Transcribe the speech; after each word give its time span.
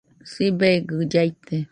Sibegɨ 0.31 0.95
llaite 1.11 1.57